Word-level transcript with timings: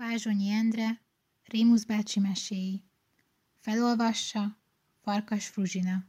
Vázsonyi 0.00 0.50
Endre, 0.50 1.00
Rémusz 1.44 1.84
bácsi 1.84 2.20
meséi. 2.20 2.84
Felolvassa 3.58 4.58
Farkas 5.02 5.48
Fruzsina. 5.48 6.04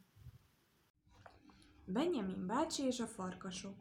Benjamin 1.86 2.46
bácsi 2.48 2.84
és 2.84 3.00
a 3.00 3.08
farkasok. 3.08 3.76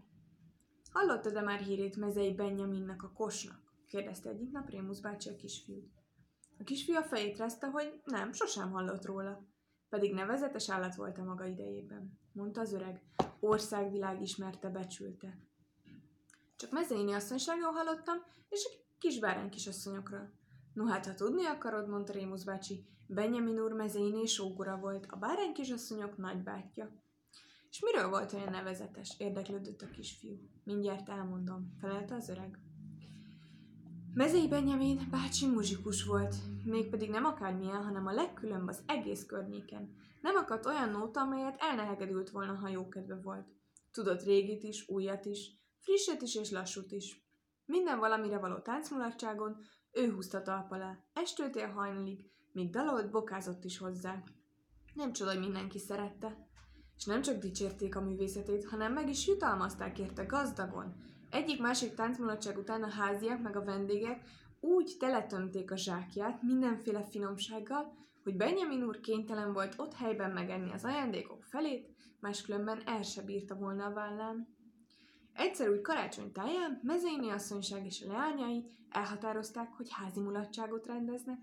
Hallottad-e 0.93 1.41
már 1.41 1.61
hírét 1.61 1.97
mezei 1.97 2.35
Benjaminnak 2.35 3.03
a 3.03 3.13
kosnak? 3.13 3.75
kérdezte 3.87 4.29
egyik 4.29 4.51
nap 4.51 4.71
Rémusz 4.71 5.01
bácsi 5.01 5.29
a 5.29 5.37
kisfiút. 5.37 5.91
A 6.59 6.65
kisfiú 6.65 6.97
a 6.97 7.03
fejét 7.03 7.39
rázta, 7.39 7.71
hogy 7.71 8.01
nem, 8.05 8.33
sosem 8.33 8.71
hallott 8.71 9.05
róla. 9.05 9.47
Pedig 9.89 10.15
nevezetes 10.15 10.71
állat 10.71 10.95
volt 10.95 11.19
a 11.19 11.25
maga 11.25 11.47
idejében, 11.47 12.19
mondta 12.33 12.61
az 12.61 12.73
öreg. 12.73 13.03
Országvilág 13.41 14.21
ismerte, 14.21 14.69
becsülte. 14.69 15.39
Csak 16.57 16.71
mezeiné 16.71 17.13
asszonyságról 17.13 17.73
hallottam, 17.73 18.17
és 18.49 18.69
a 19.01 19.03
kis 19.03 19.19
bárány 19.19 19.51
kisasszonyokról. 19.51 20.33
No 20.73 20.85
hát, 20.85 21.07
ha 21.07 21.15
tudni 21.15 21.45
akarod, 21.45 21.89
mondta 21.89 22.13
Rémusz 22.13 22.45
bácsi, 22.45 22.85
Benjamin 23.07 23.59
úr 23.59 23.73
mezeiné 23.73 24.25
sógora 24.25 24.77
volt, 24.77 25.07
a 25.09 25.17
bárány 25.17 25.53
kisasszonyok 25.53 26.17
nagybátyja. 26.17 26.91
És 27.71 27.81
miről 27.81 28.09
volt 28.09 28.33
olyan 28.33 28.51
nevezetes? 28.51 29.15
érdeklődött 29.19 29.83
a 29.83 29.91
kisfiú. 29.91 30.39
Mindjárt 30.65 31.09
elmondom, 31.09 31.75
felelte 31.79 32.15
az 32.15 32.29
öreg. 32.29 32.59
Mezei 34.15 34.49
Benjamin 34.49 35.09
bácsi 35.11 35.47
muzsikus 35.47 36.05
volt, 36.05 36.35
mégpedig 36.65 37.11
nem 37.11 37.25
akármilyen, 37.25 37.85
hanem 37.85 38.07
a 38.07 38.13
legkülönbb 38.13 38.69
az 38.69 38.83
egész 38.87 39.27
környéken. 39.27 39.95
Nem 40.21 40.37
akadt 40.37 40.67
olyan 40.67 40.91
nóta, 40.91 41.21
amelyet 41.21 41.57
elnehegedült 41.59 42.31
volna, 42.31 42.55
ha 42.55 42.69
jókedve 42.69 43.21
volt. 43.23 43.47
Tudott 43.91 44.23
régit 44.23 44.63
is, 44.63 44.89
újat 44.89 45.25
is, 45.25 45.51
frisset 45.79 46.23
is 46.23 46.35
és 46.35 46.51
lassút 46.51 46.93
is. 46.93 47.30
Minden 47.71 47.99
valamire 47.99 48.39
való 48.39 48.59
táncmulatságon 48.59 49.57
ő 49.93 50.13
húzta 50.13 50.43
talp 50.43 50.73
alá, 50.73 50.99
estőtél 51.13 51.69
hajnalig, 51.69 52.31
míg 52.53 52.71
dalolt, 52.71 53.11
bokázott 53.11 53.65
is 53.65 53.79
hozzá. 53.79 54.23
Nem 54.95 55.13
csoda, 55.13 55.31
hogy 55.31 55.41
mindenki 55.41 55.79
szerette. 55.79 56.49
És 56.97 57.05
nem 57.05 57.23
csak 57.23 57.39
dicsérték 57.39 57.97
a 57.97 58.01
művészetét, 58.01 58.69
hanem 58.69 58.93
meg 58.93 59.09
is 59.09 59.27
jutalmazták 59.27 59.99
érte 59.99 60.25
gazdagon. 60.25 60.95
Egyik-másik 61.31 61.95
táncmulatság 61.95 62.59
után 62.59 62.83
a 62.83 62.91
háziak 62.91 63.43
meg 63.43 63.57
a 63.57 63.65
vendégek 63.65 64.25
úgy 64.61 64.97
teletömték 64.99 65.71
a 65.71 65.77
zsákját 65.77 66.43
mindenféle 66.43 67.05
finomsággal, 67.05 67.93
hogy 68.23 68.37
Benjamin 68.37 68.83
úr 68.83 69.01
kénytelen 69.01 69.53
volt 69.53 69.75
ott 69.77 69.95
helyben 69.95 70.31
megenni 70.31 70.73
az 70.73 70.85
ajándékok 70.85 71.45
felét, 71.45 71.89
máskülönben 72.21 72.83
el 72.87 73.03
se 73.03 73.23
bírta 73.23 73.55
volna 73.55 73.85
a 73.85 73.93
vállán. 73.93 74.59
Egyszer 75.33 75.69
úgy 75.69 75.81
karácsony 75.81 76.33
táján 76.33 76.81
Mezeiné 76.83 77.31
asszonyság 77.31 77.87
és 77.87 78.03
a 78.03 78.13
leányai 78.13 78.65
elhatározták, 78.91 79.73
hogy 79.73 79.89
házi 79.91 80.21
mulatságot 80.21 80.87
rendeznek. 80.87 81.39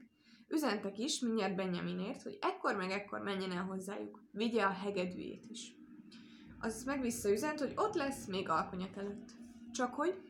Üzentek 0.47 0.97
is 0.97 1.19
mindjárt 1.19 1.55
Benjaminért, 1.55 2.21
hogy 2.21 2.38
ekkor 2.41 2.75
meg 2.75 2.91
ekkor 2.91 3.19
menjen 3.21 3.52
el 3.52 3.63
hozzájuk, 3.63 4.23
vigye 4.31 4.63
a 4.63 4.69
hegedűjét 4.69 5.45
is. 5.49 5.75
Az 6.59 6.83
meg 6.83 7.02
visszaüzent, 7.02 7.59
hogy 7.59 7.73
ott 7.75 7.94
lesz 7.94 8.25
még 8.25 8.49
alkonyat 8.49 8.97
előtt. 8.97 9.31
Csak 9.71 9.94
hogy 9.94 10.22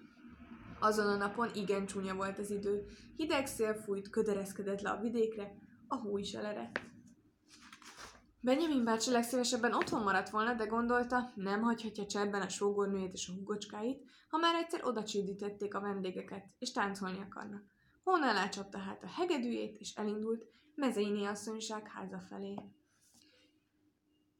azon 0.80 1.08
a 1.08 1.18
napon 1.18 1.50
igen 1.54 1.86
csúnya 1.86 2.16
volt 2.16 2.40
az 2.40 2.52
idő, 2.52 2.86
hideg 3.16 3.46
szél 3.46 3.74
fújt, 3.74 4.10
ködereszkedett 4.10 4.82
le 4.82 4.90
a 4.90 5.02
vidékre, 5.02 5.52
a 5.88 5.96
hó 5.96 6.18
is 6.18 6.34
elerett. 6.34 6.80
Benjamin 8.40 8.84
bácsi 8.84 9.12
legszívesebben 9.12 9.74
otthon 9.74 10.04
maradt 10.04 10.30
volna, 10.30 10.54
de 10.54 10.66
gondolta, 10.66 11.32
nem 11.36 11.62
hagyhatja 11.62 12.06
cserben 12.06 12.42
a 12.42 12.50
sógornőjét 12.50 13.14
és 13.14 13.28
a 13.28 13.34
hugocskáit, 13.34 14.04
ha 14.30 14.38
már 14.38 14.56
egyszer 14.56 14.86
oda 14.86 15.04
csődítették 15.04 15.76
a 15.76 15.82
vendégeket, 15.82 16.46
és 16.60 16.72
táncolni 16.72 17.20
akarnak. 17.30 17.64
Hónál 18.04 18.38
elcsapta 18.38 18.78
hát 18.78 19.04
a 19.04 19.08
hegedűjét, 19.08 19.78
és 19.78 19.94
elindult 19.94 20.46
Mezeini 20.76 21.26
asszonyság 21.26 21.88
háza 21.88 22.20
felé. 22.20 22.56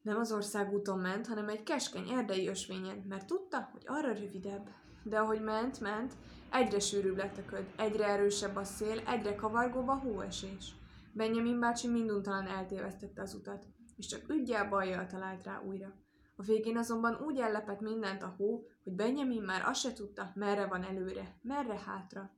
Nem 0.02 0.18
az 0.18 0.32
országúton 0.32 0.98
ment, 0.98 1.26
hanem 1.26 1.48
egy 1.48 1.62
keskeny 1.62 2.08
erdei 2.08 2.48
ösvényen, 2.48 3.04
mert 3.08 3.26
tudta, 3.26 3.68
hogy 3.72 3.82
arra 3.86 4.12
rövidebb. 4.12 4.68
De 5.02 5.18
ahogy 5.18 5.42
ment, 5.42 5.80
ment, 5.80 6.12
egyre 6.50 6.78
sűrűbb 6.78 7.16
lett 7.16 7.38
a 7.38 7.44
köd, 7.44 7.66
egyre 7.76 8.06
erősebb 8.06 8.56
a 8.56 8.64
szél, 8.64 8.98
egyre 9.06 9.34
kavargóbb 9.34 9.88
a 9.88 9.98
hóesés. 9.98 10.74
Benjamin 11.12 11.58
bácsi 11.58 11.88
minduntalan 11.88 12.46
eltévesztette 12.46 13.22
az 13.22 13.34
utat 13.34 13.66
és 13.98 14.06
csak 14.06 14.28
ügyjel 14.28 14.68
bajjal 14.68 15.06
talált 15.06 15.44
rá 15.44 15.62
újra. 15.66 15.94
A 16.36 16.42
végén 16.42 16.76
azonban 16.76 17.20
úgy 17.26 17.38
ellepett 17.38 17.80
mindent 17.80 18.22
a 18.22 18.34
hó, 18.36 18.66
hogy 18.84 18.92
Benjamin 18.92 19.42
már 19.42 19.62
azt 19.64 19.80
se 19.80 19.92
tudta, 19.92 20.32
merre 20.34 20.66
van 20.66 20.84
előre, 20.84 21.38
merre 21.42 21.78
hátra. 21.86 22.30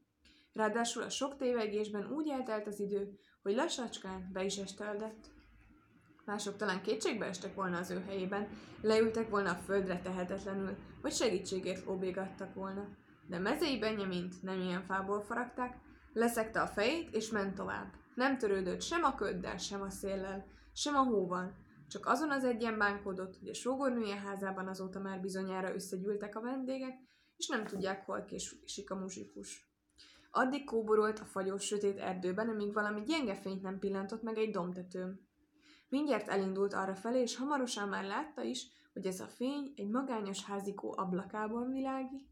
Ráadásul 0.52 1.02
a 1.02 1.08
sok 1.08 1.36
tévegésben 1.36 2.12
úgy 2.12 2.28
eltelt 2.28 2.66
az 2.66 2.80
idő, 2.80 3.18
hogy 3.42 3.54
lassacskán 3.54 4.30
be 4.32 4.44
is 4.44 4.56
esteldett. 4.56 5.30
Mások 6.24 6.56
talán 6.56 6.82
kétségbe 6.82 7.26
estek 7.26 7.54
volna 7.54 7.78
az 7.78 7.90
ő 7.90 8.02
helyében, 8.06 8.48
leültek 8.80 9.28
volna 9.28 9.50
a 9.50 9.62
földre 9.64 10.00
tehetetlenül, 10.00 10.76
vagy 11.02 11.12
segítségért 11.12 11.88
óbégattak 11.88 12.54
volna. 12.54 12.88
De 13.26 13.38
mezei 13.38 13.78
Benjamint 13.78 14.42
nem 14.42 14.60
ilyen 14.60 14.82
fából 14.82 15.22
faragták, 15.22 15.78
leszekte 16.12 16.60
a 16.60 16.66
fejét 16.66 17.14
és 17.14 17.30
ment 17.30 17.54
tovább. 17.54 17.92
Nem 18.14 18.38
törődött 18.38 18.82
sem 18.82 19.04
a 19.04 19.14
köddel, 19.14 19.56
sem 19.56 19.82
a 19.82 19.90
széllel, 19.90 20.46
sem 20.72 20.94
a 20.94 21.02
hóval, 21.02 21.56
csak 21.88 22.06
azon 22.06 22.30
az 22.30 22.44
egyen 22.44 22.78
bánkodott, 22.78 23.38
hogy 23.38 23.48
a 23.48 23.54
sógornője 23.54 24.16
házában 24.16 24.68
azóta 24.68 25.00
már 25.00 25.20
bizonyára 25.20 25.74
összegyűltek 25.74 26.36
a 26.36 26.40
vendégek, 26.40 26.98
és 27.36 27.46
nem 27.46 27.66
tudják, 27.66 28.04
hol 28.04 28.24
késik 28.24 28.90
a 28.90 28.94
muzsikus. 28.94 29.68
Addig 30.30 30.64
kóborolt 30.64 31.18
a 31.18 31.24
fagyos 31.24 31.64
sötét 31.64 31.98
erdőben, 31.98 32.48
amíg 32.48 32.72
valami 32.72 33.02
gyenge 33.02 33.34
fényt 33.34 33.62
nem 33.62 33.78
pillantott 33.78 34.22
meg 34.22 34.38
egy 34.38 34.50
domtetőm. 34.50 35.20
Mindjárt 35.88 36.28
elindult 36.28 36.72
arra 36.72 36.94
felé, 36.94 37.20
és 37.20 37.36
hamarosan 37.36 37.88
már 37.88 38.04
látta 38.04 38.42
is, 38.42 38.66
hogy 38.92 39.06
ez 39.06 39.20
a 39.20 39.26
fény 39.26 39.72
egy 39.76 39.88
magányos 39.88 40.44
házikó 40.44 40.94
ablakában 40.96 41.70
világít. 41.70 42.28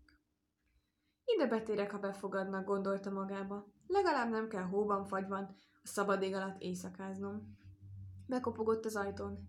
Ide 1.25 1.47
betérek, 1.47 1.91
ha 1.91 1.99
befogadnak, 1.99 2.65
gondolta 2.65 3.11
magába. 3.11 3.67
Legalább 3.87 4.31
nem 4.31 4.49
kell 4.49 4.63
hóban 4.63 5.05
fagyvan, 5.05 5.57
a 5.83 5.87
szabad 5.87 6.23
ég 6.23 6.35
alatt 6.35 6.61
éjszakáznom. 6.61 7.57
Bekopogott 8.29 8.85
az 8.85 8.97
ajtón. 8.97 9.49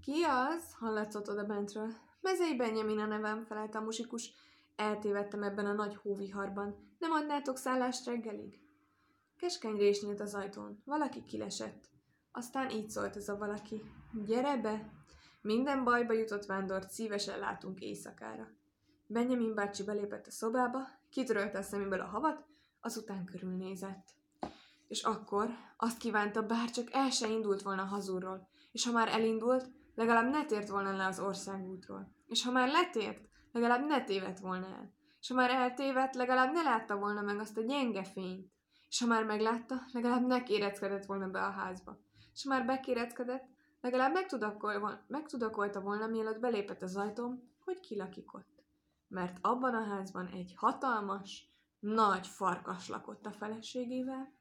Ki 0.00 0.22
az? 0.22 0.72
hallatszott 0.72 1.28
oda 1.28 1.44
bentről. 1.44 1.92
Mezei 2.20 2.56
Benjamin 2.56 2.98
a 2.98 3.06
nevem, 3.06 3.44
felelt 3.44 3.74
a 3.74 3.80
musikus. 3.80 4.32
Eltévedtem 4.76 5.42
ebben 5.42 5.66
a 5.66 5.72
nagy 5.72 5.96
hóviharban. 5.96 6.94
Nem 6.98 7.12
adnátok 7.12 7.56
szállást 7.56 8.06
reggelig? 8.06 8.60
Keskeny 9.36 9.76
rés 9.76 10.02
nyílt 10.02 10.20
az 10.20 10.34
ajtón. 10.34 10.82
Valaki 10.84 11.24
kilesett. 11.24 11.88
Aztán 12.32 12.70
így 12.70 12.90
szólt 12.90 13.16
ez 13.16 13.28
a 13.28 13.36
valaki. 13.36 13.82
Gyere 14.26 14.56
be! 14.56 14.92
Minden 15.42 15.84
bajba 15.84 16.12
jutott 16.12 16.46
vándort 16.46 16.90
szívesen 16.90 17.38
látunk 17.38 17.80
éjszakára. 17.80 18.48
Benjamin 19.06 19.54
bácsi 19.54 19.84
belépett 19.84 20.26
a 20.26 20.30
szobába, 20.30 20.78
kitörölte 21.10 21.58
a 21.58 21.62
szeméből 21.62 22.00
a 22.00 22.06
havat, 22.06 22.46
azután 22.80 23.24
körülnézett. 23.24 24.17
És 24.88 25.02
akkor 25.02 25.50
azt 25.76 25.98
kívánta, 25.98 26.42
bár 26.42 26.70
csak 26.70 26.92
el 26.92 27.10
se 27.10 27.28
indult 27.28 27.62
volna 27.62 27.84
hazúról, 27.84 28.48
és 28.72 28.86
ha 28.86 28.92
már 28.92 29.08
elindult, 29.08 29.70
legalább 29.94 30.30
ne 30.30 30.44
tért 30.44 30.68
volna 30.68 30.96
le 30.96 31.06
az 31.06 31.20
országútról. 31.20 32.12
És 32.26 32.44
ha 32.44 32.50
már 32.50 32.68
letért, 32.68 33.28
legalább 33.52 33.86
ne 33.86 34.04
tévedt 34.04 34.38
volna 34.38 34.66
el. 34.66 34.92
És 35.20 35.28
ha 35.28 35.34
már 35.34 35.50
eltévedt, 35.50 36.14
legalább 36.14 36.52
ne 36.52 36.62
látta 36.62 36.96
volna 36.96 37.22
meg 37.22 37.38
azt 37.38 37.56
a 37.56 37.62
gyenge 37.62 38.04
fényt. 38.04 38.52
És 38.88 39.00
ha 39.00 39.06
már 39.06 39.24
meglátta, 39.24 39.82
legalább 39.92 40.26
ne 40.26 40.42
kéreckedett 40.42 41.04
volna 41.04 41.28
be 41.28 41.40
a 41.40 41.50
házba. 41.50 41.98
És 42.32 42.42
ha 42.42 42.48
már 42.48 42.66
bekéreckedett, 42.66 43.44
legalább 43.80 44.12
megtudakolta 45.08 45.80
volna, 45.80 46.06
mielőtt 46.06 46.40
belépett 46.40 46.82
az 46.82 46.96
ajtón, 46.96 47.52
hogy 47.64 47.80
ki 47.80 47.96
lakik 47.96 48.34
ott. 48.34 48.62
Mert 49.08 49.38
abban 49.40 49.74
a 49.74 49.84
házban 49.84 50.26
egy 50.26 50.54
hatalmas, 50.56 51.52
nagy 51.78 52.26
farkas 52.26 52.88
lakott 52.88 53.26
a 53.26 53.32
feleségével, 53.32 54.32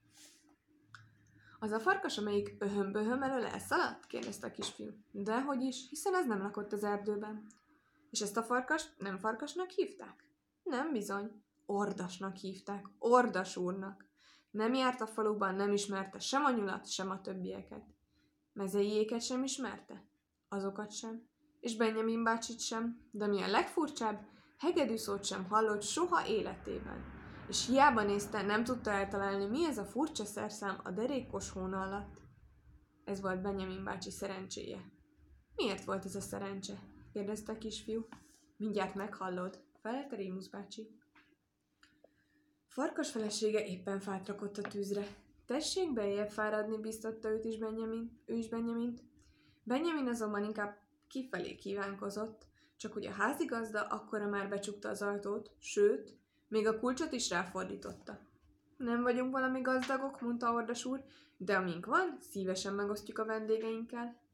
az 1.60 1.72
a 1.72 1.80
farkas, 1.80 2.18
amelyik 2.18 2.56
öhömböhöm 2.60 3.24
elől 3.24 3.46
elszaladt? 3.46 4.08
kérdezte 4.08 4.48
a 4.48 4.52
kisfiú. 4.52 4.90
Dehogy 5.12 5.62
is, 5.62 5.90
hiszen 5.90 6.16
ez 6.16 6.26
nem 6.26 6.42
lakott 6.42 6.74
az 6.74 6.84
erdőben. 6.84 7.46
És 8.10 8.22
ezt 8.22 8.38
a 8.38 8.44
farkas 8.44 8.86
nem 8.98 9.18
farkasnak 9.18 9.70
hívták? 9.70 10.24
Nem 10.64 10.92
bizony. 10.92 11.42
Ordasnak 11.66 12.36
hívták, 12.36 12.86
Ordas 13.00 13.58
úrnak. 13.58 14.06
Nem 14.52 14.74
járt 14.74 15.02
a 15.02 15.08
faluban, 15.08 15.56
nem 15.56 15.72
ismerte 15.72 16.20
sem 16.20 16.46
a 16.46 16.52
nyulat, 16.52 16.92
sem 16.92 17.10
a 17.10 17.22
többieket. 17.22 17.84
Mezeiéket 18.54 19.22
sem 19.22 19.44
ismerte? 19.44 20.04
Azokat 20.50 20.92
sem. 20.92 21.28
És 21.60 21.76
Benjamin 21.76 22.24
bácsit 22.24 22.60
sem, 22.60 23.02
de 23.12 23.28
mi 23.28 23.42
a 23.42 23.48
legfurcsább, 23.48 24.28
hegedű 24.58 24.96
szót 24.96 25.26
sem 25.26 25.46
hallott 25.50 25.82
soha 25.82 26.28
életében 26.28 27.17
és 27.48 27.66
hiába 27.66 28.04
nézte, 28.04 28.42
nem 28.42 28.64
tudta 28.64 28.92
eltalálni, 28.92 29.46
mi 29.46 29.66
ez 29.66 29.78
a 29.78 29.86
furcsa 29.86 30.26
szerszám 30.26 30.80
a 30.84 30.92
derékos 30.92 31.50
hóna 31.50 31.82
alatt. 31.82 32.22
Ez 33.06 33.22
volt 33.22 33.42
Benjamin 33.42 33.84
bácsi 33.84 34.12
szerencséje. 34.12 34.92
Miért 35.56 35.84
volt 35.84 36.06
ez 36.06 36.16
a 36.16 36.22
szerencse? 36.22 36.74
kérdezte 37.14 37.52
a 37.52 37.58
kisfiú. 37.58 38.08
Mindjárt 38.58 38.96
meghallod, 38.96 39.60
felelte 39.82 40.16
Rémusz 40.16 40.48
bácsi. 40.48 41.00
farkas 42.68 43.12
felesége 43.12 43.66
éppen 43.66 44.00
fát 44.00 44.28
rakott 44.28 44.58
a 44.58 44.62
tűzre. 44.62 45.08
Tessék 45.46 45.94
beljebb 45.94 46.30
fáradni, 46.30 46.78
biztatta 46.78 47.30
őt 47.30 47.46
is 47.46 47.58
Benjamin, 47.58 48.22
ő 48.26 48.36
is 48.36 48.50
Benjamint. 48.50 49.02
Benjamin 49.64 50.08
azonban 50.08 50.44
inkább 50.44 50.78
kifelé 51.08 51.56
kívánkozott, 51.56 52.46
csak 52.78 52.94
hogy 52.94 53.06
a 53.06 53.12
házigazda 53.12 53.82
akkora 53.82 54.28
már 54.28 54.50
becsukta 54.50 54.90
az 54.90 55.02
ajtót, 55.02 55.52
sőt, 55.60 56.18
még 56.48 56.68
a 56.68 56.80
kulcsot 56.80 57.12
is 57.12 57.30
ráfordította. 57.30 58.20
Nem 58.78 59.02
vagyunk 59.02 59.32
valami 59.32 59.62
gazdagok, 59.62 60.22
mondta 60.22 60.52
Ordas 60.52 60.86
úr, 60.86 61.04
de 61.38 61.56
amink 61.56 61.86
van, 61.86 62.18
szívesen 62.32 62.74
megosztjuk 62.74 63.18
a 63.18 63.26
vendégeinkkel. 63.26 64.26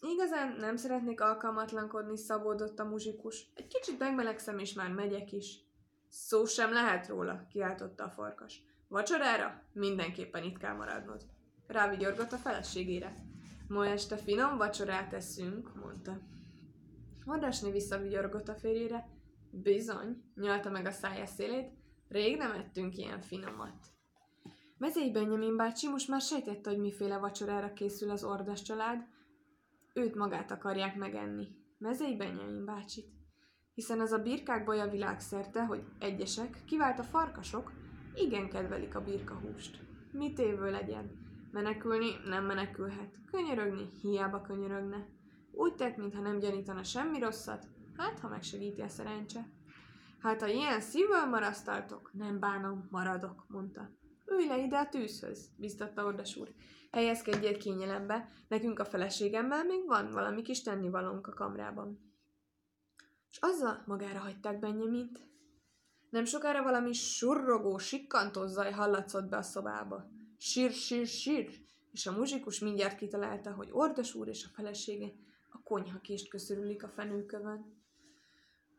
Igazán 0.00 0.56
nem 0.58 0.76
szeretnék 0.76 1.20
alkalmatlankodni, 1.20 2.16
szabódott 2.16 2.78
a 2.78 2.84
muzsikus. 2.84 3.50
Egy 3.54 3.66
kicsit 3.66 3.98
megmelegszem, 3.98 4.58
és 4.58 4.72
már 4.72 4.92
megyek 4.92 5.32
is. 5.32 5.58
Szó 6.08 6.44
sem 6.44 6.72
lehet 6.72 7.08
róla, 7.08 7.46
kiáltotta 7.50 8.04
a 8.04 8.10
farkas. 8.10 8.62
Vacsorára? 8.88 9.62
Mindenképpen 9.72 10.44
itt 10.44 10.58
kell 10.58 10.74
maradnod. 10.74 11.26
Rávigyorgott 11.66 12.32
a 12.32 12.36
feleségére. 12.36 13.14
Ma 13.68 13.86
este 13.86 14.16
finom 14.16 14.56
vacsorát 14.56 15.12
eszünk, 15.12 15.74
mondta. 15.74 16.20
Hordásni 17.24 17.70
visszavigyorgott 17.70 18.48
a 18.48 18.54
férjére. 18.54 19.08
Bizony, 19.50 20.22
nyalta 20.34 20.70
meg 20.70 20.86
a 20.86 20.90
szája 20.90 21.26
szélét, 21.26 21.70
rég 22.08 22.36
nem 22.36 22.50
ettünk 22.50 22.96
ilyen 22.96 23.20
finomat. 23.20 23.86
Mezei 24.78 25.10
Benjamin 25.10 25.56
bácsi 25.56 25.88
most 25.88 26.08
már 26.08 26.20
sejtette, 26.20 26.70
hogy 26.70 26.78
miféle 26.78 27.18
vacsorára 27.18 27.72
készül 27.72 28.10
az 28.10 28.24
ordas 28.24 28.62
család. 28.62 29.06
Őt 29.94 30.14
magát 30.14 30.50
akarják 30.50 30.96
megenni. 30.96 31.48
Mezei 31.78 32.16
Benjamin 32.16 32.64
bácsit. 32.64 33.06
Hiszen 33.74 34.00
az 34.00 34.12
a 34.12 34.18
birkák 34.18 34.64
baja 34.64 34.86
világszerte, 34.86 35.64
hogy 35.64 35.84
egyesek, 35.98 36.62
kivált 36.66 36.98
a 36.98 37.02
farkasok, 37.02 37.72
igen 38.14 38.48
kedvelik 38.48 38.94
a 38.94 39.04
birkahúst. 39.04 39.80
Mit 40.12 40.38
évő 40.38 40.70
legyen? 40.70 41.10
Menekülni 41.50 42.10
nem 42.24 42.44
menekülhet. 42.44 43.18
Könyörögni 43.30 43.86
hiába 44.02 44.40
könyörögne. 44.40 45.06
Úgy 45.52 45.74
tett, 45.74 45.96
mintha 45.96 46.20
nem 46.20 46.38
gyanítana 46.38 46.82
semmi 46.82 47.18
rosszat, 47.18 47.66
hát 48.00 48.18
ha 48.18 48.28
megsegíti 48.28 48.80
a 48.80 48.88
szerencse. 48.88 49.48
Hát 50.18 50.40
ha 50.40 50.46
ilyen 50.46 50.80
szívvel 50.80 51.26
marasztaltok, 51.26 52.10
nem 52.12 52.38
bánom, 52.38 52.88
maradok, 52.90 53.44
mondta. 53.48 53.90
Ülj 54.26 54.46
le 54.46 54.58
ide 54.58 54.78
a 54.78 54.88
tűzhöz, 54.88 55.50
biztatta 55.56 56.04
Ordas 56.04 56.36
úr. 56.36 56.52
Helyezkedjél 56.90 57.58
kényelembe, 57.58 58.28
nekünk 58.48 58.78
a 58.78 58.84
feleségemmel 58.84 59.64
még 59.64 59.86
van 59.86 60.10
valami 60.10 60.42
kis 60.42 60.62
tennivalónk 60.62 61.26
a 61.26 61.34
kamrában. 61.34 62.12
És 63.30 63.38
azzal 63.40 63.82
magára 63.86 64.18
hagyták 64.18 64.58
Benyamint. 64.58 65.28
Nem 66.10 66.24
sokára 66.24 66.62
valami 66.62 66.92
surrogó, 66.92 67.78
sikkantó 67.78 68.46
zaj 68.46 68.72
hallatszott 68.72 69.28
be 69.28 69.36
a 69.36 69.42
szobába. 69.42 70.10
Sír, 70.38 70.72
sír, 70.72 71.06
sír, 71.06 71.50
és 71.92 72.06
a 72.06 72.12
muzsikus 72.12 72.58
mindjárt 72.58 72.96
kitalálta, 72.96 73.52
hogy 73.52 73.68
Ordas 73.72 74.14
úr 74.14 74.28
és 74.28 74.44
a 74.44 74.54
felesége 74.54 75.12
a 75.50 75.62
konyhakést 75.62 76.28
köszörülik 76.28 76.82
a 76.82 76.88
fenőkövön. 76.88 77.79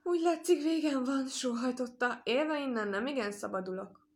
Úgy 0.03 0.21
látszik, 0.21 0.63
végem 0.63 1.03
van, 1.03 1.27
sóhajtotta, 1.27 2.21
élve 2.24 2.59
innen 2.59 2.88
nem 2.88 3.07
igen 3.07 3.31
szabadulok. 3.31 4.07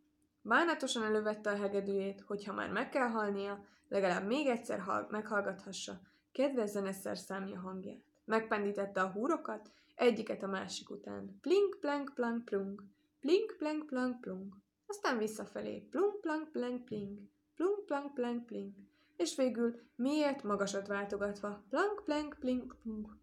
Bánatosan 0.41 1.03
elővette 1.03 1.49
a 1.49 1.55
hegedűjét, 1.55 2.21
hogyha 2.27 2.53
már 2.53 2.71
meg 2.71 2.89
kell 2.89 3.07
halnia, 3.07 3.65
legalább 3.87 4.25
még 4.25 4.47
egyszer 4.47 4.79
hall- 4.79 5.09
meghallgathassa 5.09 6.01
kedves 6.31 6.69
zeneszer 6.69 7.17
számja 7.17 7.59
hangját. 7.59 8.03
Megpendítette 8.25 9.01
a 9.01 9.11
húrokat, 9.11 9.71
egyiket 9.95 10.43
a 10.43 10.47
másik 10.47 10.89
után. 10.89 11.39
Plink, 11.41 11.77
plank, 11.79 12.11
plank, 12.15 12.45
plunk. 12.45 12.83
Plink, 13.19 13.55
plank, 13.57 13.85
plank, 13.85 14.21
plunk. 14.21 14.55
Aztán 14.88 15.17
visszafelé. 15.17 15.79
Plunk, 15.79 16.21
plank, 16.21 16.51
plank, 16.51 16.85
plink. 16.85 17.29
Plunk, 17.55 17.85
plank, 17.85 18.13
plank, 18.13 18.45
plink. 18.45 18.75
És 19.15 19.35
végül 19.35 19.79
miért 19.95 20.43
magasat 20.43 20.88
váltogatva. 20.88 21.63
Plank, 21.69 22.01
plank, 22.05 22.38
plink, 22.39 22.75
plunk. 22.81 23.17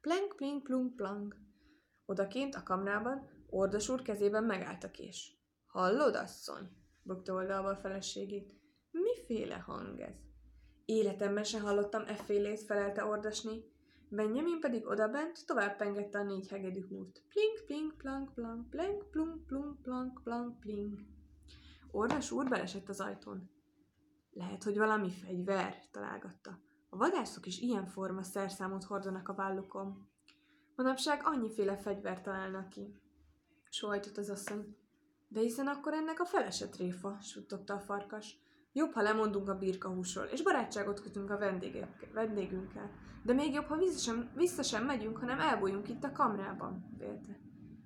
Plank, 0.00 0.36
plink, 0.36 0.62
plunk, 0.62 0.96
plank. 0.96 1.43
Odakint 2.06 2.54
a 2.54 2.62
kamrában 2.62 3.28
Ordas 3.46 3.88
úr 3.88 4.02
kezében 4.02 4.44
megállt 4.44 4.84
a 4.84 4.90
kés. 4.90 5.38
Hallod, 5.66 6.14
asszony? 6.14 6.68
bökte 7.02 7.32
oldalba 7.32 7.68
a 7.68 7.76
feleségét. 7.76 8.54
Miféle 8.90 9.56
hang 9.56 10.00
ez? 10.00 10.14
Életemben 10.84 11.44
se 11.44 11.60
hallottam 11.60 12.02
effélét, 12.06 12.60
felelte 12.60 13.04
Ordasni. 13.04 13.72
Benjamin 14.08 14.60
pedig 14.60 14.86
odabent 14.86 15.46
tovább 15.46 15.76
pengette 15.76 16.18
a 16.18 16.22
négy 16.22 16.48
hegedű 16.48 16.86
húrt. 16.88 17.22
Plink, 17.28 17.64
plink, 17.66 17.96
plank, 17.96 18.34
plank, 18.34 18.70
plank, 18.70 19.10
plunk, 19.10 19.46
plunk, 19.46 19.82
plank, 19.82 20.20
plank, 20.22 20.60
plink. 20.60 21.00
Ordas 21.90 22.30
úr 22.30 22.48
belesett 22.48 22.88
az 22.88 23.00
ajtón. 23.00 23.50
Lehet, 24.30 24.62
hogy 24.62 24.78
valami 24.78 25.10
fegyver, 25.10 25.88
találgatta. 25.90 26.58
A 26.88 26.96
vadászok 26.96 27.46
is 27.46 27.58
ilyen 27.60 27.86
forma 27.86 28.22
szerszámot 28.22 28.84
hordanak 28.84 29.28
a 29.28 29.34
vállukon. 29.34 30.08
Manapság 30.76 31.20
annyiféle 31.24 31.76
fegyvert 31.76 32.22
találnak 32.22 32.68
ki. 32.68 33.00
Sóhajtott 33.70 34.16
az 34.16 34.30
asszony. 34.30 34.76
De 35.28 35.40
hiszen 35.40 35.66
akkor 35.66 35.92
ennek 35.92 36.20
a 36.20 36.24
felese 36.24 36.68
tréfa, 36.68 37.18
suttogta 37.20 37.74
a 37.74 37.80
farkas. 37.80 38.38
Jobb, 38.72 38.92
ha 38.92 39.02
lemondunk 39.02 39.48
a 39.48 39.58
birkahúsról, 39.58 40.24
és 40.24 40.42
barátságot 40.42 41.00
kötünk 41.00 41.30
a 41.30 41.38
vendégünkkel. 42.12 42.90
De 43.24 43.32
még 43.32 43.52
jobb, 43.52 43.66
ha 43.66 43.76
vissza 43.76 43.98
sem, 43.98 44.30
vissza 44.34 44.62
sem 44.62 44.84
megyünk, 44.84 45.16
hanem 45.16 45.40
elbújunk 45.40 45.88
itt 45.88 46.04
a 46.04 46.12
kamrában, 46.12 46.94
vélte. 46.98 47.40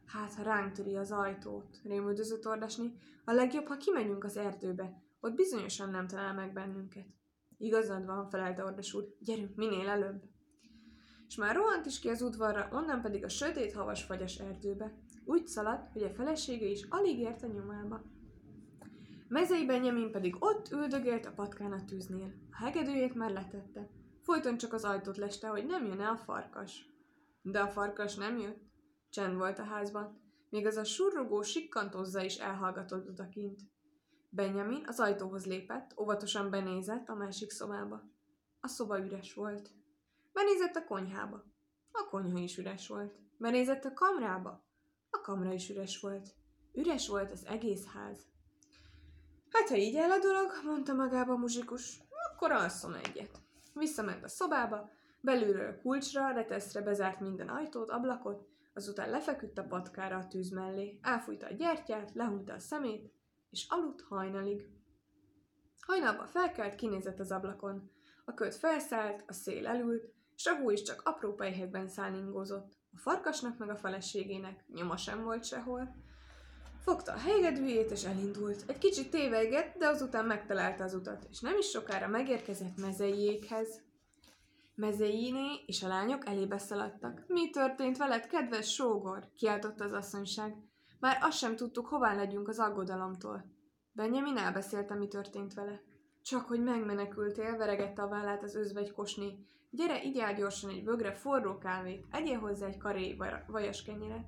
Hát, 0.07 0.35
ha 0.35 0.43
ránk 0.43 0.73
töri 0.73 0.97
az 0.97 1.13
ajtót, 1.13 1.81
rémüldözött 1.85 2.47
ordasni, 2.47 2.93
a 3.25 3.33
legjobb, 3.33 3.67
ha 3.67 3.77
kimegyünk 3.77 4.25
az 4.25 4.37
erdőbe. 4.37 5.03
Ott 5.21 5.35
bizonyosan 5.35 5.91
nem 5.91 6.07
talál 6.07 6.35
meg 6.35 6.53
bennünket. 6.53 7.07
Igazad 7.57 8.07
van, 8.07 8.29
felelte 8.29 8.65
ordas 8.65 8.95
úr, 8.95 9.05
gyerünk 9.21 9.57
minél 9.57 9.89
előbb. 9.89 10.23
És 11.29 11.37
már 11.37 11.55
rohant 11.55 11.87
is 11.87 11.99
ki 11.99 12.09
az 12.09 12.23
udvarra, 12.23 12.69
onnan 12.73 13.01
pedig 13.01 13.25
a 13.25 13.29
sötét 13.29 13.73
havas 13.73 14.05
fagyas 14.05 14.39
erdőbe. 14.39 14.93
Úgy 15.25 15.47
szaladt, 15.47 15.93
hogy 15.93 16.03
a 16.03 16.11
felesége 16.11 16.67
is 16.67 16.87
alig 16.89 17.19
ért 17.19 17.43
a 17.43 17.47
nyomába. 17.47 18.03
Mezei 19.29 19.67
Benjamin 19.67 20.11
pedig 20.11 20.37
ott 20.39 20.73
üldögélt 20.73 21.27
a 21.27 21.33
patkán 21.33 21.73
a 21.73 21.85
tűznél. 21.85 22.35
A 22.51 22.65
hegedőjét 22.65 23.15
már 23.15 23.31
letette. 23.31 23.91
Folyton 24.23 24.57
csak 24.57 24.73
az 24.73 24.85
ajtót 24.85 25.17
leste, 25.17 25.49
hogy 25.49 25.67
nem 25.67 25.87
jön-e 25.87 26.09
a 26.09 26.17
farkas. 26.17 26.87
De 27.43 27.61
a 27.61 27.69
farkas 27.69 28.15
nem 28.15 28.39
jött. 28.39 28.61
Csend 29.11 29.37
volt 29.37 29.59
a 29.59 29.65
házban. 29.65 30.21
Még 30.51 30.67
az 30.67 30.77
a 30.77 30.85
surrogó 30.85 31.43
sikkantozza 31.43 32.23
is 32.23 32.37
elhallgatott 32.37 33.09
odakint. 33.09 33.61
Benjamin 34.31 34.85
az 34.87 35.01
ajtóhoz 35.01 35.47
lépett, 35.47 35.95
óvatosan 36.01 36.51
benézett 36.51 37.09
a 37.09 37.15
másik 37.15 37.51
szobába. 37.51 38.03
A 38.61 38.69
szoba 38.69 39.05
üres 39.05 39.35
volt. 39.35 39.71
Benézett 40.39 40.77
a 40.77 40.85
konyhába. 40.85 41.45
A 41.93 42.09
konyha 42.09 42.39
is 42.39 42.59
üres 42.59 42.89
volt. 42.89 43.19
Benézett 43.37 43.85
a 43.85 43.93
kamrába. 43.93 44.65
A 45.11 45.21
kamra 45.21 45.53
is 45.53 45.71
üres 45.71 46.01
volt. 46.01 46.35
Üres 46.75 47.09
volt 47.09 47.31
az 47.33 47.47
egész 47.47 47.87
ház. 47.87 48.19
Hát, 49.51 49.69
ha 49.69 49.77
így 49.77 49.97
áll 49.97 50.11
a 50.11 50.19
dolog, 50.19 50.51
mondta 50.65 50.93
magába 50.93 51.33
a 51.33 51.37
muzsikus, 51.37 52.01
akkor 52.31 52.53
alszom 52.53 52.95
egyet. 52.95 53.41
Visszament 53.75 54.25
a 54.25 54.29
szobába, 54.29 54.91
belülről 55.21 55.81
kulcsra, 55.81 56.33
reteszre 56.33 56.83
bezárt 56.83 57.21
minden 57.21 57.49
ajtót, 57.49 57.91
ablakot, 57.91 58.49
azután 58.75 59.11
lefeküdt 59.11 59.59
a 59.59 59.67
patkára 59.67 60.17
a 60.17 60.29
tűz 60.29 60.51
mellé, 60.51 60.99
elfújta 61.03 61.47
a 61.47 61.53
gyertyát, 61.53 62.15
lehúnyta 62.15 62.53
a 62.53 62.59
szemét, 62.59 63.13
és 63.51 63.67
aludt 63.69 64.01
hajnalig. 64.01 64.69
Hajnalban 65.81 66.27
felkelt, 66.27 66.75
kinézett 66.75 67.21
az 67.21 67.31
ablakon. 67.31 67.91
A 68.25 68.35
köt 68.35 68.55
felszállt, 68.55 69.25
a 69.27 69.33
szél 69.33 69.67
elült, 69.67 70.17
hú 70.45 70.71
is 70.71 70.83
csak 70.83 71.01
apró 71.05 71.35
pejhékben 71.35 71.89
szállingózott. 71.89 72.77
A 72.93 72.99
farkasnak 72.99 73.59
meg 73.59 73.71
a 73.71 73.77
feleségének 73.77 74.65
nyoma 74.75 74.97
sem 74.97 75.23
volt 75.23 75.45
sehol. 75.45 75.95
Fogta 76.81 77.13
a 77.13 77.19
hegedűjét 77.19 77.91
és 77.91 78.05
elindult. 78.05 78.65
Egy 78.67 78.79
kicsit 78.79 79.11
tévegett, 79.11 79.77
de 79.77 79.87
azután 79.87 80.25
megtalálta 80.25 80.85
az 80.85 80.95
utat, 80.95 81.27
és 81.31 81.41
nem 81.41 81.59
is 81.59 81.67
sokára 81.67 82.09
megérkezett 82.09 82.77
mezeiékhez. 82.77 83.81
Mezeiné 84.75 85.65
és 85.67 85.83
a 85.83 85.89
lányok 85.89 86.27
elébe 86.27 86.59
szaladtak. 86.59 87.25
Mi 87.27 87.51
történt 87.51 87.97
veled, 87.97 88.27
kedves 88.27 88.73
sógor? 88.75 89.29
kiáltotta 89.35 89.85
az 89.85 89.93
asszonyság. 89.93 90.57
Már 91.01 91.19
azt 91.21 91.39
sem 91.39 91.57
tudtuk, 91.57 91.87
hová 91.87 92.15
legyünk 92.15 92.49
az 92.49 92.59
aggodalomtól. 92.59 93.45
Benjamin 93.93 94.37
elbeszélte, 94.37 94.95
mi 94.95 95.09
történt 95.09 95.55
vele. 95.55 95.81
Csak 96.29 96.47
hogy 96.47 96.63
megmenekültél, 96.63 97.57
veregette 97.57 98.03
a 98.03 98.09
vállát 98.09 98.43
az 98.43 98.55
özvegy 98.55 98.93
kosné. 98.93 99.39
Gyere, 99.71 100.03
igyál 100.03 100.35
gyorsan 100.35 100.71
egy 100.71 100.85
bögre 100.85 101.13
forró 101.13 101.59
kávét, 101.59 102.07
egyél 102.11 102.39
hozzá 102.39 102.67
egy 102.67 102.77
karé 102.77 103.17
vajas 103.47 103.83
kenyeret. 103.83 104.27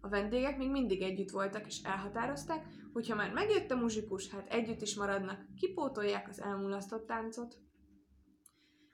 A 0.00 0.08
vendégek 0.08 0.58
még 0.58 0.70
mindig 0.70 1.02
együtt 1.02 1.30
voltak, 1.30 1.66
és 1.66 1.82
elhatározták, 1.82 2.66
hogy 2.92 3.08
ha 3.08 3.14
már 3.14 3.32
megjött 3.32 3.70
a 3.70 3.76
muzsikus, 3.76 4.30
hát 4.30 4.52
együtt 4.52 4.80
is 4.80 4.94
maradnak, 4.94 5.44
kipótolják 5.56 6.28
az 6.28 6.40
elmulasztott 6.42 7.06
táncot. 7.06 7.56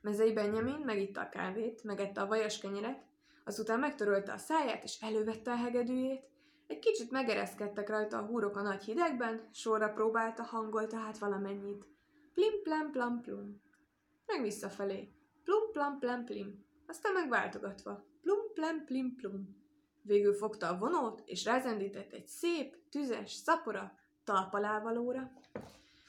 Mezei 0.01 0.33
Benjamin 0.33 0.81
megitta 0.85 1.21
a 1.21 1.29
kávét, 1.29 1.85
megette 1.85 2.21
a 2.21 2.27
vajas 2.27 2.59
kenyeret, 2.59 3.05
azután 3.45 3.79
megtörölte 3.79 4.33
a 4.33 4.39
száját, 4.39 4.85
és 4.85 5.01
elővette 5.01 5.51
a 5.51 5.57
hegedűjét, 5.57 6.27
Egy 6.67 6.79
kicsit 6.79 7.11
megereszkedtek 7.11 7.89
rajta 7.89 8.19
a 8.19 8.27
húrok 8.27 8.57
a 8.57 8.63
nagy 8.63 8.83
hidegben, 8.83 9.49
sorra 9.53 9.89
próbálta 9.89 10.43
hangol 10.43 10.87
tehát 10.87 11.19
valamennyit. 11.19 11.97
Plim 12.39 12.63
plam 12.63 12.91
plam 12.91 13.21
plum. 13.21 13.63
Meg 14.27 14.43
visszafelé. 14.43 15.13
Plum 15.45 15.71
plam 15.73 15.99
plam 15.99 16.25
plim. 16.25 16.65
Aztán 16.87 17.13
megváltogatva. 17.13 18.05
Plum 18.23 18.53
plam 18.55 18.85
plim 18.85 19.15
plum. 19.17 19.57
Végül 20.03 20.35
fogta 20.35 20.69
a 20.69 20.79
vonót, 20.79 21.23
és 21.25 21.45
rázendített 21.45 22.13
egy 22.13 22.27
szép, 22.27 22.77
tüzes, 22.91 23.33
szapora, 23.33 23.93
talpalávalóra. 24.25 25.33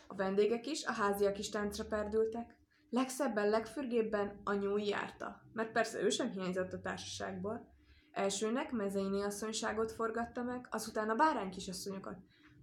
A 0.08 0.16
vendégek 0.16 0.68
is, 0.68 0.86
a 0.86 0.92
háziak 0.92 1.40
is 1.40 1.50
táncra 1.50 1.86
perdültek. 1.86 2.56
Legszebben, 2.90 3.50
legfürgébben 3.50 4.42
a 4.44 4.54
nyúj 4.54 4.84
járta, 4.84 5.42
mert 5.54 5.72
persze 5.72 6.02
ő 6.02 6.10
sem 6.10 6.30
hiányzott 6.30 6.74
a 6.74 6.82
társaságból. 6.82 7.74
Elsőnek 8.12 8.72
mezeiné 8.72 9.22
asszonyságot 9.22 9.92
forgatta 9.92 10.44
meg, 10.44 10.68
azután 10.72 11.10
a 11.10 11.16
bárány 11.16 11.50
kisasszonyokat, 11.50 12.18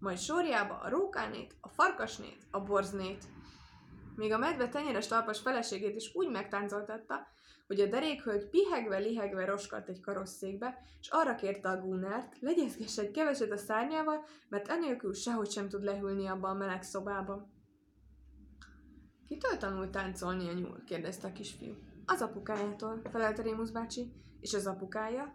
majd 0.07 0.19
sorjába 0.19 0.79
a 0.79 0.89
rókánét, 0.89 1.57
a 1.61 1.69
farkasnét, 1.69 2.47
a 2.51 2.61
borznét. 2.61 3.25
Még 4.17 4.33
a 4.33 4.39
medve 4.39 4.69
tenyeres 4.69 5.07
talpas 5.07 5.41
feleségét 5.41 5.97
is 5.97 6.15
úgy 6.15 6.31
megtáncoltatta, 6.31 7.27
hogy 7.67 7.81
a 7.81 7.87
derékhölgy 7.87 8.49
pihegve-lihegve 8.49 9.45
roskadt 9.45 9.89
egy 9.89 10.01
karosszékbe, 10.01 10.79
és 11.01 11.09
arra 11.09 11.35
kérte 11.35 11.69
a 11.69 11.81
Gunnert, 11.81 12.39
legyezgesse 12.41 13.03
egy 13.03 13.11
keveset 13.11 13.51
a 13.51 13.57
szárnyával, 13.57 14.25
mert 14.49 14.69
enélkül 14.69 15.15
sehogy 15.15 15.51
sem 15.51 15.69
tud 15.69 15.85
lehűlni 15.85 16.27
abba 16.27 16.49
a 16.49 16.55
meleg 16.55 16.83
szobába. 16.83 17.49
Kitől 19.29 19.57
tanult 19.57 19.91
táncolni 19.91 20.49
a 20.49 20.53
nyúl? 20.53 20.85
kérdezte 20.85 21.29
a 21.29 21.33
kisfiú. 21.33 21.75
Az 22.05 22.23
apukájától, 22.23 23.01
felelte 23.11 23.43
Rémusz 23.43 23.71
bácsi. 23.71 24.13
És 24.41 24.55
az 24.55 24.67
apukája? 24.67 25.35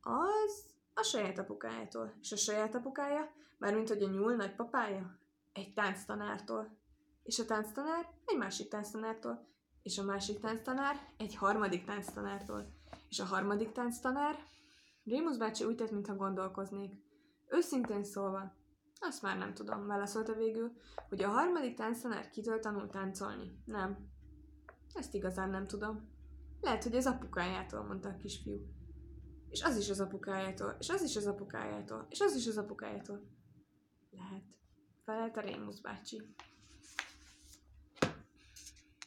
Az 0.00 0.71
a 0.94 1.02
saját 1.02 1.38
apukájától. 1.38 2.14
És 2.20 2.32
a 2.32 2.36
saját 2.36 2.74
apukája? 2.74 3.30
Mármint, 3.58 3.88
hogy 3.88 4.02
a 4.02 4.08
nyúl 4.08 4.34
nagypapája? 4.34 5.18
Egy 5.52 5.72
tánctanártól. 5.72 6.78
És 7.22 7.38
a 7.38 7.44
tánctanár? 7.44 8.08
Egy 8.24 8.38
másik 8.38 8.68
tánctanártól. 8.68 9.46
És 9.82 9.98
a 9.98 10.04
másik 10.04 10.40
tánctanár? 10.40 10.96
Egy 11.16 11.34
harmadik 11.34 11.84
tánctanártól. 11.84 12.72
És 13.08 13.20
a 13.20 13.24
harmadik 13.24 13.72
tánctanár? 13.72 14.36
Rémusz 15.04 15.36
bácsi 15.36 15.64
úgy 15.64 15.76
tett, 15.76 15.90
mintha 15.90 16.16
gondolkoznék. 16.16 16.92
Őszintén 17.48 18.04
szólva, 18.04 18.52
azt 19.00 19.22
már 19.22 19.38
nem 19.38 19.54
tudom, 19.54 19.86
válaszolta 19.86 20.34
végül, 20.34 20.72
hogy 21.08 21.22
a 21.22 21.28
harmadik 21.28 21.76
tánctanár 21.76 22.30
kitől 22.30 22.60
tanult 22.60 22.90
táncolni. 22.90 23.62
Nem. 23.64 24.10
Ezt 24.94 25.14
igazán 25.14 25.50
nem 25.50 25.66
tudom. 25.66 26.10
Lehet, 26.60 26.82
hogy 26.82 26.96
az 26.96 27.06
apukájától, 27.06 27.84
mondta 27.84 28.08
a 28.08 28.16
kisfiú. 28.16 28.60
És 29.52 29.62
az 29.62 29.76
is 29.76 29.90
az 29.90 30.00
apukájától, 30.00 30.76
és 30.78 30.88
az 30.88 31.02
is 31.02 31.16
az 31.16 31.26
apukájától, 31.26 32.06
és 32.10 32.20
az 32.20 32.34
is 32.34 32.46
az 32.46 32.58
apukájától. 32.58 33.22
Lehet. 34.10 34.44
Felelte 35.04 35.40
Rémusz 35.40 35.80
bácsi. 35.80 36.22